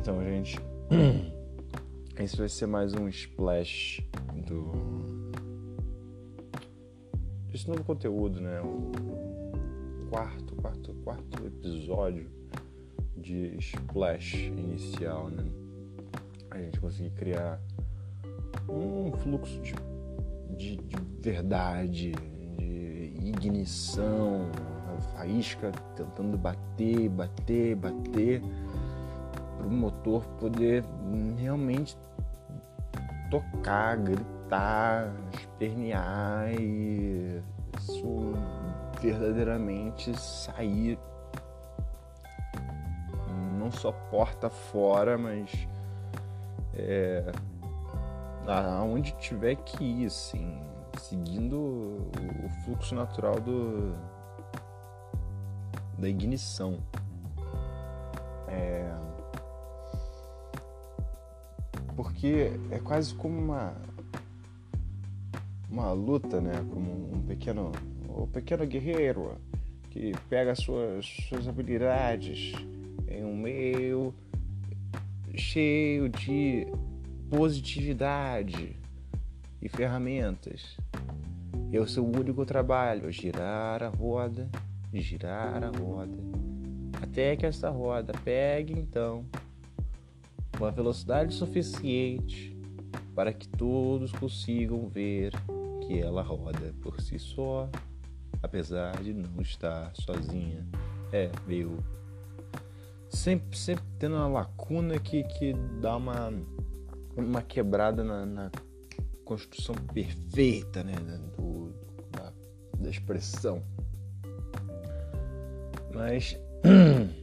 [0.00, 0.58] Então, gente,
[2.18, 4.02] esse vai ser mais um splash
[4.46, 4.72] do
[7.52, 8.62] desse novo conteúdo, né?
[8.62, 8.92] O
[10.08, 12.30] quarto, quarto, quarto episódio
[13.14, 15.44] de splash inicial, né?
[16.50, 17.60] A gente conseguir criar
[18.70, 19.74] um fluxo de,
[20.56, 22.12] de, de verdade,
[22.56, 24.50] de ignição,
[24.96, 28.42] a faísca tentando bater, bater, bater
[29.60, 30.82] para o motor poder
[31.36, 31.96] realmente
[33.30, 37.42] tocar, gritar, espernear e
[37.78, 38.32] isso
[39.00, 40.98] verdadeiramente sair
[43.58, 45.68] não só porta fora, mas
[46.74, 47.30] é,
[48.46, 50.58] aonde tiver que ir, assim,
[50.98, 53.94] seguindo o fluxo natural do,
[55.98, 56.78] da ignição.
[58.48, 58.90] É,
[62.20, 63.74] porque é quase como uma
[65.70, 66.52] uma luta, né?
[66.70, 67.72] Como um pequeno
[68.10, 69.38] um pequeno guerreiro
[69.90, 72.52] que pega suas suas habilidades
[73.08, 74.14] em um meio
[75.34, 76.66] cheio de
[77.30, 78.76] positividade
[79.62, 80.76] e ferramentas.
[81.72, 84.46] E o seu único trabalho é girar a roda,
[84.92, 86.18] girar a roda,
[87.00, 89.24] até que essa roda pegue então
[90.60, 92.54] uma velocidade suficiente
[93.14, 95.32] para que todos consigam ver
[95.86, 97.68] que ela roda por si só,
[98.42, 100.66] apesar de não estar sozinha.
[101.12, 101.78] É meio.
[103.08, 106.32] Sempre, sempre tendo uma lacuna que, que dá uma,
[107.16, 108.50] uma quebrada na, na
[109.24, 110.94] construção perfeita né,
[111.36, 111.74] do,
[112.12, 112.32] da,
[112.78, 113.62] da expressão.
[115.92, 116.38] Mas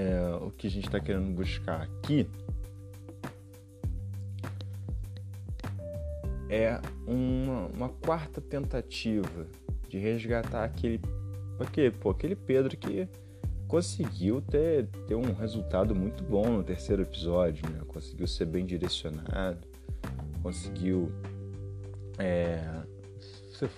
[0.00, 2.26] é, o que a gente está querendo buscar aqui
[6.48, 9.46] é uma, uma, quarta tentativa
[9.88, 11.00] de resgatar aquele,
[11.60, 13.06] aquele, pô, aquele Pedro que
[13.68, 17.82] conseguiu ter, ter um resultado muito bom no terceiro episódio, né?
[17.86, 19.58] conseguiu ser bem direcionado,
[20.42, 21.12] conseguiu
[22.18, 22.82] é,
[23.52, 23.70] ser,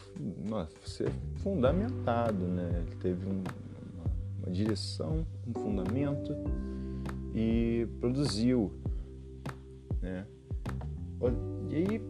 [0.46, 1.10] nossa, ser
[1.42, 2.70] fundamentado, né?
[2.86, 3.42] Ele teve um,
[4.42, 6.34] uma direção, um fundamento
[7.34, 8.72] e produziu,
[10.00, 10.26] né?
[11.70, 12.00] E aí,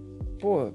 [0.41, 0.73] pô,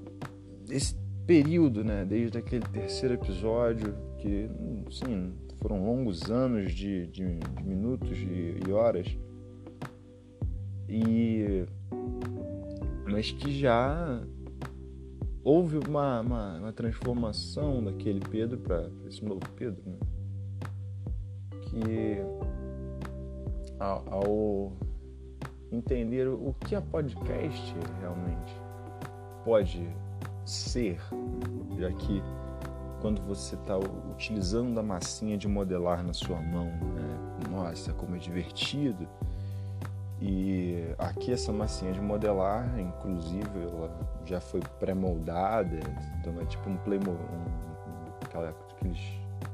[0.70, 0.94] esse
[1.26, 4.48] período, né, desde aquele terceiro episódio, que,
[4.90, 9.06] sim, foram longos anos de, de, de minutos e, e horas,
[10.88, 11.66] e
[13.04, 14.22] mas que já
[15.42, 19.96] houve uma, uma, uma transformação daquele Pedro para esse novo Pedro, né?
[21.70, 22.18] Que
[23.78, 24.72] ao, ao
[25.70, 28.56] entender o que a podcast realmente
[29.44, 29.88] pode
[30.44, 30.98] ser,
[31.78, 32.22] já que
[33.00, 37.48] quando você está utilizando a massinha de modelar na sua mão, né?
[37.50, 39.06] nossa, como é divertido.
[40.20, 43.88] E aqui essa massinha de modelar, inclusive, ela
[44.24, 45.78] já foi pré-moldada,
[46.18, 48.98] então é tipo um Playmo, um, aquela, aqueles,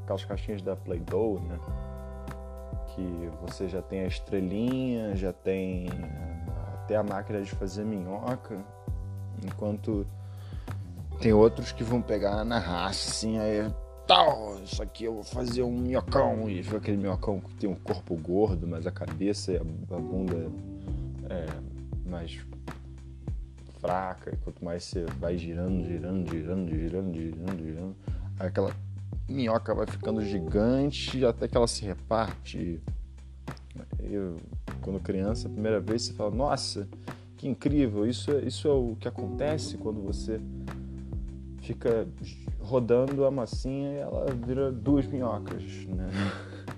[0.03, 1.59] aquelas caixinhas da Play-Doh, né?
[2.95, 8.59] Que você já tem a estrelinha, já tem eh, até a máquina de fazer minhoca,
[9.45, 10.07] enquanto
[11.21, 13.71] tem outros que vão pegar na raça, assim, aí
[14.07, 17.75] tal, isso aqui eu vou fazer um minhocão, e viu aquele minhocão que tem um
[17.75, 19.65] corpo gordo, mas a cabeça e a
[19.99, 20.51] bunda
[21.31, 22.39] é mais
[23.81, 27.97] fraca, e quanto mais você vai girando, girando, girando, girando, girando, girando,
[28.39, 28.75] aquela
[29.29, 32.81] minhoca vai ficando gigante até que ela se reparte.
[34.01, 34.37] Eu,
[34.83, 36.87] quando criança, a primeira vez você fala, nossa,
[37.37, 40.41] que incrível, isso, é, isso é o que acontece quando você
[41.61, 42.07] fica
[42.61, 46.09] rodando a massinha e ela vira duas minhocas, né?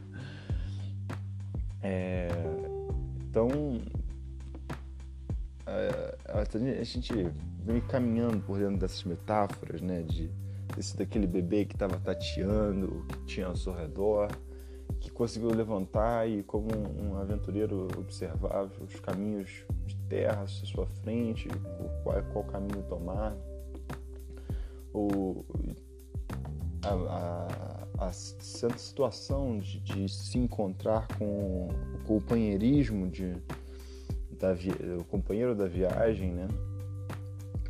[1.89, 2.27] É,
[3.31, 3.81] então,
[5.67, 6.17] é,
[6.81, 7.13] a gente
[7.65, 10.03] vem caminhando por dentro dessas metáforas, né?
[10.03, 10.29] De,
[10.79, 14.29] esse daquele bebê que estava tateando, que tinha ao seu redor,
[15.01, 21.49] que conseguiu levantar e como um aventureiro observava os caminhos de terra à sua frente,
[22.03, 23.37] qual, qual caminho tomar,
[24.93, 25.45] ou
[26.83, 33.35] a, a, a certa situação de, de, se encontrar com o companheirismo de,
[34.39, 34.53] da,
[34.99, 36.49] o companheiro da viagem, né?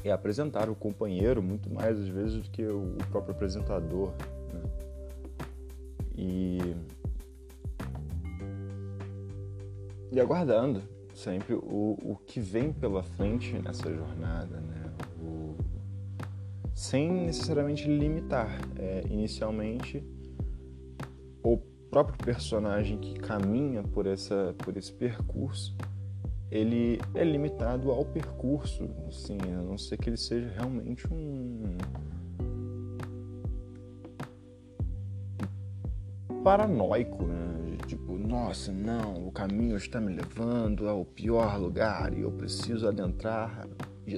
[0.04, 4.12] É apresentar o companheiro muito mais às vezes do que o próprio apresentador.
[4.52, 4.62] Né?
[6.16, 6.76] E
[10.12, 10.82] e aguardando
[11.12, 14.92] sempre o, o que vem pela frente nessa jornada, né?
[15.20, 15.56] O,
[16.74, 18.48] sem necessariamente limitar.
[18.78, 20.04] É, inicialmente,
[21.42, 21.58] o
[21.90, 25.74] próprio personagem que caminha por, essa, por esse percurso,
[26.50, 31.76] ele é limitado ao percurso, assim, a não ser que ele seja realmente um
[36.44, 37.76] paranoico, né?
[37.86, 43.66] Tipo, nossa, não, o caminho está me levando ao pior lugar e eu preciso adentrar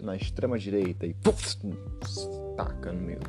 [0.02, 1.56] na extrema direita e puff,
[2.56, 3.20] taca no meio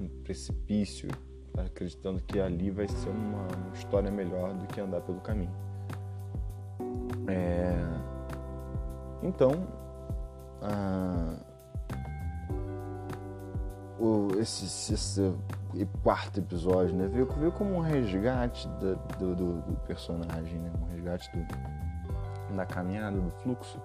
[0.00, 1.08] um precipício,
[1.56, 5.65] acreditando que ali vai ser uma história melhor do que andar pelo caminho.
[7.28, 7.74] É...
[9.22, 9.66] Então,
[10.62, 11.34] a...
[13.98, 15.34] o, esse, esse
[16.02, 17.08] quarto episódio, né?
[17.08, 20.70] Veio, veio como um resgate do, do, do, personagem, né?
[20.80, 23.80] Um resgate do, da caminhada, do fluxo.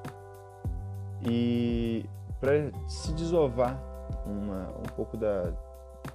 [1.23, 2.05] E
[2.39, 3.77] para se desovar
[4.25, 5.51] uma, um pouco da,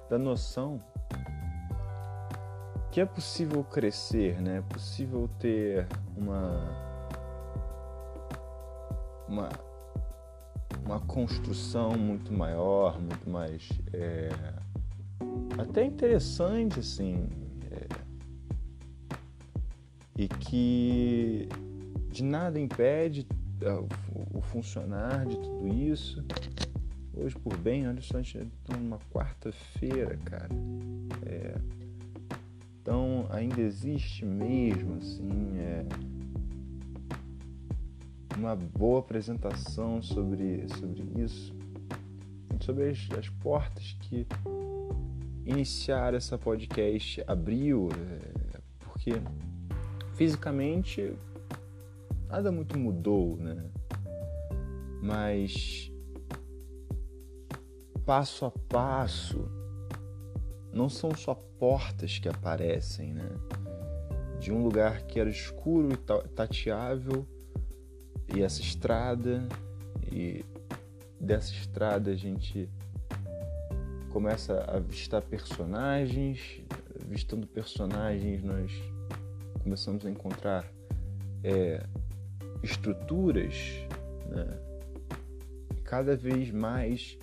[0.09, 0.81] da noção
[2.91, 4.57] que é possível crescer, né?
[4.57, 6.86] É possível ter uma
[9.27, 9.49] uma
[10.87, 14.29] uma construção muito maior, muito mais é,
[15.57, 17.27] até interessante, assim,
[17.69, 17.87] é,
[20.17, 21.49] e que
[22.09, 23.27] de nada impede
[23.61, 23.71] é,
[24.33, 26.23] o, funcionar de tudo isso.
[27.13, 30.49] Hoje, por bem, olha só, a gente está numa quarta-feira, cara.
[31.25, 31.55] É,
[32.81, 35.85] então, ainda existe mesmo, assim, é,
[38.37, 41.55] uma boa apresentação sobre, sobre isso,
[42.61, 44.27] sobre as, as portas que
[45.43, 49.13] iniciar essa podcast abriu, é, porque
[50.13, 51.13] fisicamente
[52.27, 53.65] nada muito mudou, né?
[55.01, 55.91] Mas
[58.05, 59.49] passo a passo
[60.71, 63.29] não são só portas que aparecem, né?
[64.39, 65.97] De um lugar que era escuro e
[66.35, 67.25] tateável
[68.35, 69.47] e essa estrada
[70.11, 70.43] e
[71.19, 72.69] dessa estrada a gente
[74.09, 76.61] começa a avistar personagens,
[77.01, 78.71] avistando personagens nós
[79.63, 80.65] começamos a encontrar
[81.43, 81.85] é,
[82.63, 83.53] estruturas,
[84.29, 84.59] né?
[85.83, 87.17] cada vez mais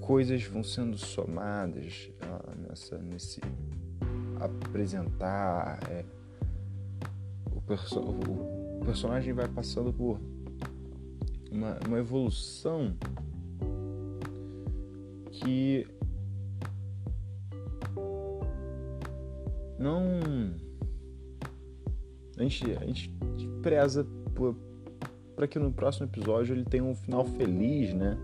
[0.00, 3.40] coisas vão sendo somadas ah, nessa, nesse
[4.40, 5.78] apresentar.
[5.90, 6.04] É,
[7.54, 10.20] o, perso o, personagem vai passando por
[11.50, 12.94] uma, uma evolução
[15.30, 15.86] que
[19.78, 20.20] não
[22.38, 23.10] a gente, a gente
[23.62, 24.06] preza
[25.34, 28.16] para que no próximo episódio ele tenha um final feliz, né?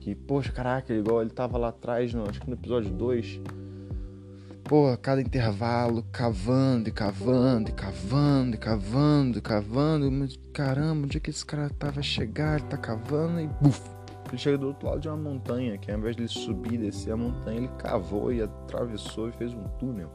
[0.00, 3.40] Que, poxa, caraca, igual ele tava lá atrás, no, acho que no episódio 2.
[4.72, 10.10] Pô, cada intervalo, cavando e cavando e cavando e cavando e cavando.
[10.10, 12.58] Mas caramba, onde é que esse cara tava a chegar?
[12.58, 13.82] Ele tá cavando e buf,
[14.28, 16.78] ele chega do outro lado de uma montanha, que ao invés de ele subir e
[16.78, 20.08] descer a montanha, ele cavou e atravessou e fez um túnel.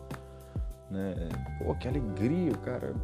[0.90, 1.30] Né?
[1.60, 2.96] Pô, que alegria, o cara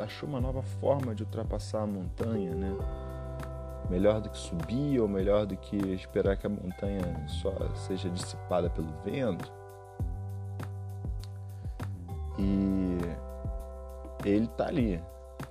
[0.00, 2.76] achou uma nova forma de ultrapassar a montanha, né?
[3.88, 7.54] Melhor do que subir ou melhor do que esperar que a montanha só
[7.86, 9.55] seja dissipada pelo vento.
[14.24, 15.02] E ele tá ali,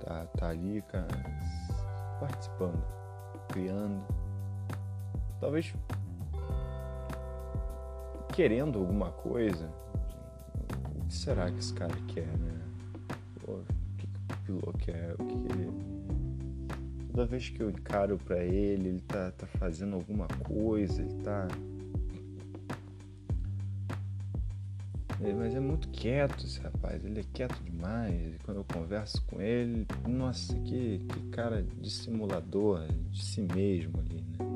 [0.04, 1.06] tá, tá ali, cara,
[2.20, 2.82] participando,
[3.48, 4.02] criando
[5.40, 5.74] talvez
[8.34, 9.70] querendo alguma coisa.
[10.94, 12.60] O que será que esse cara quer, né?
[13.44, 13.64] Pô, o
[13.96, 15.14] que, que o piloto quer?
[15.14, 15.96] O que, que ele.
[17.10, 21.48] Toda vez que eu encaro para ele, ele tá, tá fazendo alguma coisa, ele tá.
[25.32, 28.34] Mas é muito quieto esse rapaz, ele é quieto demais.
[28.34, 34.22] E quando eu converso com ele, nossa, que, que cara dissimulador de si mesmo ali,
[34.22, 34.46] né?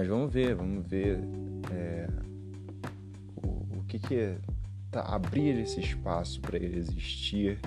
[0.00, 1.18] Mas vamos ver, vamos ver
[1.70, 2.08] é,
[3.42, 4.38] o, o, que, que é
[4.90, 7.60] tá, abrir esse espaço para ele existir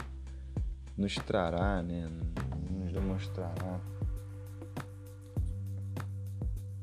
[0.98, 2.10] nos trará, né?
[2.72, 3.80] Nos demonstrará.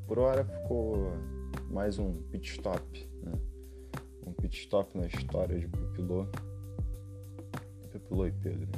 [0.06, 1.14] Por hora ficou
[1.70, 3.32] mais um pit stop, né?
[4.26, 6.26] Um pit stop na história de Pupilô.
[7.92, 8.68] Pupilô e Pedro.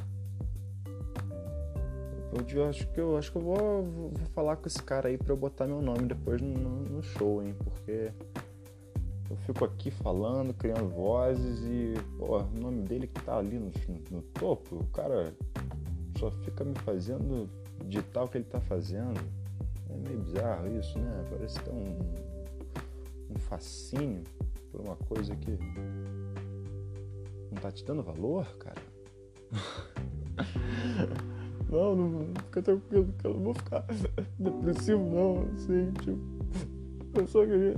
[2.55, 5.33] Eu acho que eu acho que eu vou, vou falar com esse cara aí pra
[5.33, 7.55] eu botar meu nome depois no, no show, hein?
[7.63, 8.13] Porque
[9.31, 13.71] Eu fico aqui falando, criando vozes e, pô, o nome dele que tá ali no,
[14.11, 15.35] no topo, o cara
[16.19, 17.49] só fica me fazendo
[17.87, 19.19] digitar o que ele tá fazendo.
[19.91, 21.27] É meio bizarro isso, né?
[21.31, 21.99] Parece que é um,
[23.35, 24.23] um fascínio
[24.71, 25.59] por uma coisa que
[27.51, 28.83] não tá te dando valor, cara.
[31.71, 33.85] não, não fica tranquilo que eu não vou ficar
[34.39, 36.19] depressivo não, assim, tipo,
[37.19, 37.77] eu só queria.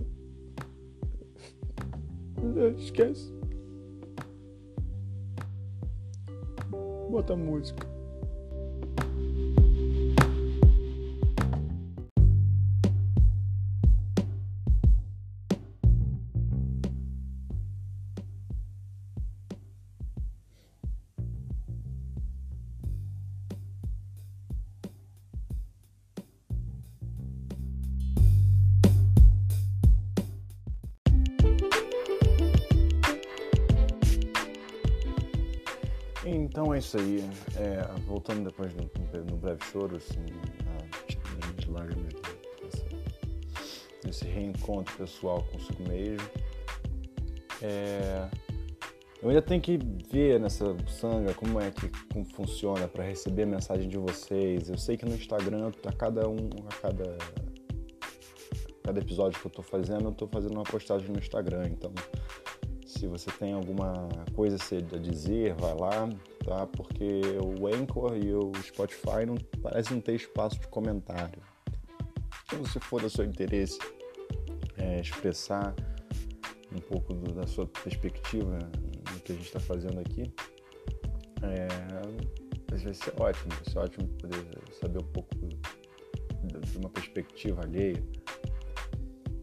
[2.76, 3.32] Esquece.
[7.10, 7.86] Bota música.
[36.26, 37.28] Então é isso aí.
[37.56, 38.90] É, voltando depois no,
[39.30, 40.24] no, breve choro, assim,
[40.66, 42.14] a, lágrimas
[44.02, 46.28] desse reencontro pessoal consigo mesmo.
[47.62, 48.28] É,
[49.22, 49.78] eu ainda tenho que
[50.10, 54.68] ver nessa sanga como é que como funciona para receber a mensagem de vocês.
[54.68, 57.16] Eu sei que no Instagram, a cada um, a cada,
[58.82, 61.68] cada episódio que eu tô fazendo, eu tô fazendo uma postagem no Instagram.
[61.68, 61.92] Então,
[62.94, 66.08] se você tem alguma coisa a dizer, vai lá,
[66.44, 66.66] tá?
[66.66, 71.42] Porque o Anchor e o Spotify não parecem não ter espaço de comentário.
[72.44, 73.78] Então, se for do seu interesse
[74.78, 75.74] é, expressar
[76.72, 78.58] um pouco do, da sua perspectiva
[79.12, 80.32] no que a gente está fazendo aqui,
[81.42, 81.68] é,
[82.70, 84.44] vai ser ótimo, vai ser ótimo poder
[84.80, 88.02] saber um pouco de uma perspectiva alheia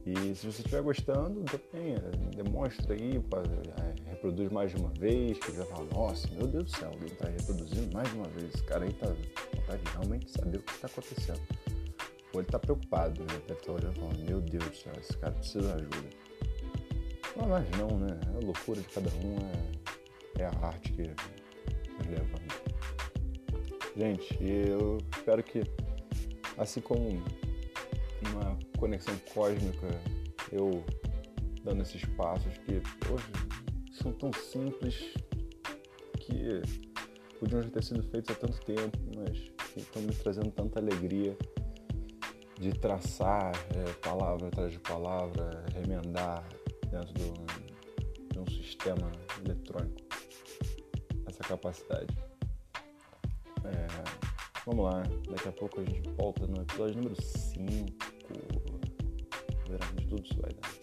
[0.06, 1.96] e se você estiver gostando, também
[2.32, 6.70] demonstra aí, é, reproduz mais de uma vez, que já fala, nossa, meu Deus do
[6.70, 8.54] céu, alguém está reproduzindo mais de uma vez.
[8.54, 9.08] Esse cara aí tá
[9.56, 11.42] vontade de realmente saber o que está acontecendo.
[12.34, 13.28] Ou ele está preocupado, né?
[13.48, 16.10] Deve estar tá olhando e falando, meu Deus do céu, esse cara precisa de ajuda.
[17.36, 18.20] Não, mas não, né?
[18.28, 19.38] A loucura de cada um
[20.38, 22.62] é, é a arte que nos levanta.
[23.96, 25.64] Gente, eu espero que,
[26.58, 27.22] assim como
[28.30, 29.88] uma conexão cósmica,
[30.52, 30.84] eu
[31.64, 33.32] dando esses passos que hoje
[33.92, 35.14] são tão simples
[36.20, 36.62] que
[37.40, 41.38] podiam já ter sido feitos há tanto tempo, mas estão me trazendo tanta alegria
[42.60, 46.48] de traçar é, palavra atrás de palavra, remendar
[46.90, 47.34] dentro do,
[48.32, 49.12] de um sistema
[49.44, 50.02] eletrônico
[51.28, 52.16] essa capacidade.
[53.66, 53.88] É,
[54.66, 58.12] vamos lá, daqui a pouco a gente volta no episódio número 5
[59.72, 60.81] verão de tudo isso vai dar.